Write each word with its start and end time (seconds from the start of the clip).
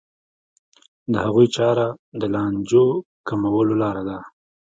د 1.11 1.13
هغوی 1.25 1.47
چاره 1.55 1.87
د 2.19 2.21
لانجو 2.33 2.85
کمولو 3.27 3.73
لاره 3.83 4.03
ده. 4.09 4.19